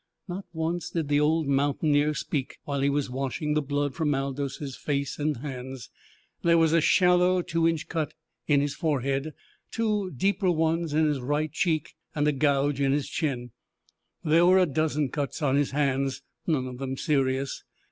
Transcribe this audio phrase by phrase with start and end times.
[0.27, 4.75] Not once did the old mountaineer speak while he was washing the blood from Aldous'
[4.75, 5.91] face and hands.
[6.41, 8.15] There was a shallow two inch cut
[8.47, 9.35] in his forehead,
[9.69, 13.51] two deeper ones in his right cheek, and a gouge in his chin.
[14.23, 17.63] There were a dozen cuts on his hands, none of them serious.